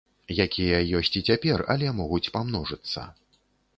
Якія 0.45 0.77
ёсць 0.99 1.13
і 1.21 1.23
цяпер, 1.29 1.63
але 1.75 1.93
могуць 2.01 2.23
памножыцца. 2.39 3.05